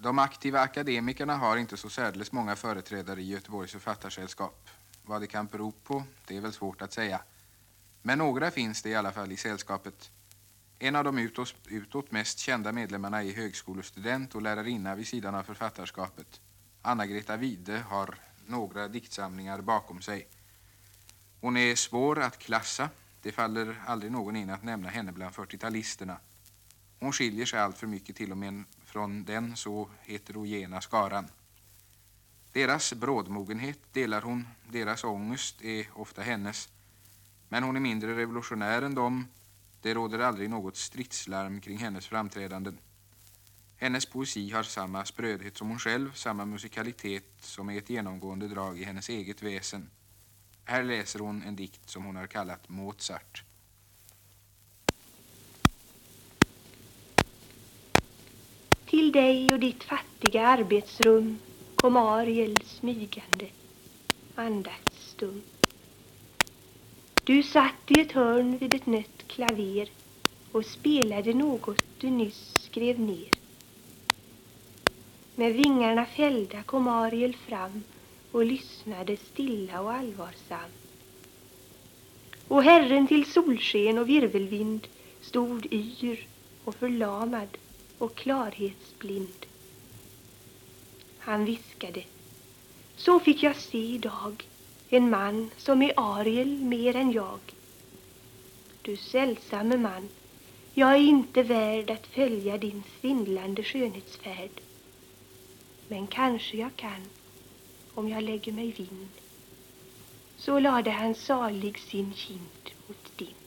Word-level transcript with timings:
De 0.00 0.18
aktiva 0.18 0.60
akademikerna 0.60 1.36
har 1.36 1.56
inte 1.56 1.76
så 1.76 1.90
särdeles 1.90 2.32
många 2.32 2.56
företrädare 2.56 3.20
i 3.20 3.28
Göteborgs 3.28 3.72
författarsällskap. 3.72 4.68
Vad 5.02 5.20
det 5.20 5.26
kan 5.26 5.46
bero 5.46 5.72
på, 5.72 6.04
det 6.26 6.36
är 6.36 6.40
väl 6.40 6.52
svårt 6.52 6.82
att 6.82 6.92
säga. 6.92 7.20
Men 8.02 8.18
några 8.18 8.50
finns 8.50 8.82
det 8.82 8.90
i 8.90 8.94
alla 8.94 9.12
fall 9.12 9.32
i 9.32 9.36
sällskapet. 9.36 10.10
En 10.78 10.96
av 10.96 11.04
de 11.04 11.18
utåt, 11.18 11.54
utåt 11.66 12.10
mest 12.10 12.38
kända 12.38 12.72
medlemmarna 12.72 13.22
är 13.22 13.32
högskolestudent 13.32 14.34
och 14.34 14.42
lärarinna 14.42 14.94
vid 14.94 15.08
sidan 15.08 15.34
av 15.34 15.42
författarskapet. 15.42 16.40
Anna-Greta 16.82 17.36
Wide 17.36 17.78
har 17.78 18.14
några 18.46 18.88
diktsamlingar 18.88 19.60
bakom 19.60 20.02
sig. 20.02 20.28
Hon 21.40 21.56
är 21.56 21.74
svår 21.74 22.20
att 22.20 22.38
klassa. 22.38 22.90
Det 23.22 23.32
faller 23.32 23.82
aldrig 23.86 24.12
någon 24.12 24.36
in 24.36 24.50
att 24.50 24.62
nämna 24.62 24.88
henne 24.88 25.12
bland 25.12 25.34
40-talisterna. 25.34 26.16
Hon 27.00 27.12
skiljer 27.12 27.46
sig 27.46 27.60
allt 27.60 27.78
för 27.78 27.86
mycket 27.86 28.16
till 28.16 28.30
och 28.30 28.38
med 28.38 28.64
från 28.88 29.24
den 29.24 29.56
så 29.56 29.88
heterogena 30.00 30.80
skaran. 30.80 31.28
Deras 32.52 32.92
brådmogenhet 32.92 33.78
delar 33.92 34.22
hon, 34.22 34.46
deras 34.70 35.04
ångest 35.04 35.62
är 35.62 35.86
ofta 35.94 36.22
hennes. 36.22 36.68
Men 37.48 37.62
hon 37.62 37.76
är 37.76 37.80
mindre 37.80 38.16
revolutionär 38.16 38.82
än 38.82 38.94
dem. 38.94 39.26
Det 39.82 39.94
råder 39.94 40.18
aldrig 40.18 40.50
något 40.50 40.76
stridslarm 40.76 41.60
kring 41.60 41.78
hennes 41.78 42.06
framträdanden. 42.06 42.78
Hennes 43.76 44.06
poesi 44.06 44.50
har 44.50 44.62
samma 44.62 45.04
sprödhet 45.04 45.56
som 45.56 45.68
hon 45.68 45.78
själv, 45.78 46.12
samma 46.12 46.44
musikalitet 46.44 47.32
som 47.40 47.70
är 47.70 47.78
ett 47.78 47.90
genomgående 47.90 48.48
drag 48.48 48.80
i 48.80 48.84
hennes 48.84 49.08
eget 49.08 49.42
väsen. 49.42 49.90
Här 50.64 50.82
läser 50.82 51.18
hon 51.18 51.42
en 51.42 51.56
dikt 51.56 51.90
som 51.90 52.04
hon 52.04 52.16
har 52.16 52.26
kallat 52.26 52.68
Mozart. 52.68 53.44
Till 58.98 59.12
dig 59.12 59.52
och 59.52 59.60
ditt 59.60 59.84
fattiga 59.84 60.46
arbetsrum 60.46 61.38
kom 61.74 61.96
Ariel 61.96 62.56
smygande, 62.64 63.46
andaktsstum. 64.34 65.42
Du 67.24 67.42
satt 67.42 67.90
i 67.90 68.00
ett 68.00 68.12
hörn 68.12 68.58
vid 68.58 68.74
ett 68.74 68.86
nött 68.86 69.26
klaver 69.26 69.90
och 70.52 70.66
spelade 70.66 71.34
något 71.34 71.84
du 71.98 72.10
nyss 72.10 72.54
skrev 72.54 73.00
ner. 73.00 73.30
Med 75.34 75.52
vingarna 75.52 76.06
fällda 76.06 76.62
kom 76.62 76.88
Ariel 76.88 77.36
fram 77.36 77.82
och 78.32 78.46
lyssnade 78.46 79.16
stilla 79.16 79.80
och 79.80 79.92
allvarsam. 79.92 80.70
Och 82.48 82.62
Herren 82.62 83.06
till 83.06 83.32
solsken 83.32 83.98
och 83.98 84.08
virvelvind 84.08 84.86
stod 85.20 85.72
yr 85.72 86.26
och 86.64 86.74
förlamad 86.74 87.48
och 87.98 88.14
klarhetsblind. 88.14 89.46
Han 91.18 91.44
viskade. 91.44 92.04
Så 92.96 93.20
fick 93.20 93.42
jag 93.42 93.56
se 93.56 93.78
idag 93.78 94.46
en 94.88 95.10
man 95.10 95.50
som 95.56 95.82
är 95.82 95.92
Ariel 95.96 96.58
mer 96.58 96.96
än 96.96 97.12
jag. 97.12 97.40
Du 98.82 98.96
sällsamme 98.96 99.76
man, 99.76 100.08
jag 100.74 100.94
är 100.94 100.98
inte 100.98 101.42
värd 101.42 101.90
att 101.90 102.06
följa 102.06 102.58
din 102.58 102.82
svindlande 103.00 103.62
skönhetsfärd. 103.62 104.60
Men 105.88 106.06
kanske 106.06 106.56
jag 106.56 106.76
kan 106.76 107.06
om 107.94 108.08
jag 108.08 108.22
lägger 108.22 108.52
mig 108.52 108.70
vind. 108.72 109.08
Så 110.36 110.58
lade 110.58 110.90
han 110.90 111.14
salig 111.14 111.78
sin 111.78 112.14
kind 112.14 112.70
mot 112.86 113.16
din. 113.16 113.37